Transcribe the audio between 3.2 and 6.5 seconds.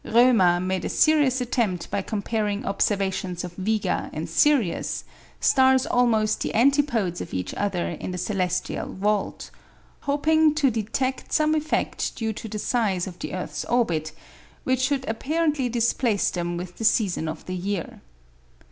of Vega and Sirius, stars almost